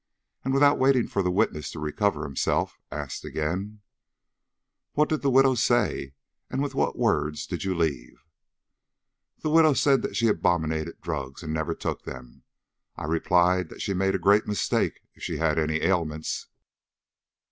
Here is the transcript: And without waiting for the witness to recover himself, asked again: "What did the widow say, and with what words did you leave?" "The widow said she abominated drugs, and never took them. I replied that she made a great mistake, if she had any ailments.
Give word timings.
And 0.43 0.51
without 0.51 0.79
waiting 0.79 1.07
for 1.07 1.21
the 1.21 1.29
witness 1.29 1.69
to 1.73 1.79
recover 1.79 2.23
himself, 2.23 2.79
asked 2.91 3.23
again: 3.23 3.81
"What 4.93 5.09
did 5.09 5.21
the 5.21 5.29
widow 5.29 5.53
say, 5.53 6.15
and 6.49 6.59
with 6.63 6.73
what 6.73 6.97
words 6.97 7.45
did 7.45 7.65
you 7.65 7.75
leave?" 7.77 8.25
"The 9.43 9.51
widow 9.51 9.73
said 9.73 10.15
she 10.17 10.27
abominated 10.27 10.99
drugs, 11.01 11.43
and 11.43 11.53
never 11.53 11.75
took 11.75 12.01
them. 12.03 12.41
I 12.95 13.03
replied 13.03 13.69
that 13.69 13.83
she 13.83 13.93
made 13.93 14.15
a 14.15 14.17
great 14.17 14.47
mistake, 14.47 15.01
if 15.13 15.21
she 15.21 15.37
had 15.37 15.59
any 15.59 15.83
ailments. 15.83 16.47